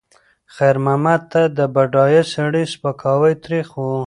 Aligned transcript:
خیر 0.55 0.75
محمد 0.85 1.21
ته 1.31 1.41
د 1.57 1.59
بډایه 1.75 2.23
سړي 2.33 2.63
سپکاوی 2.73 3.33
تریخ 3.43 3.67
و. 3.77 3.83